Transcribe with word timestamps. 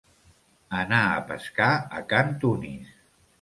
Anar 0.77 1.01
a 1.09 1.19
pescar 1.27 1.69
a 2.01 2.03
can 2.15 2.33
Tunis. 2.45 2.91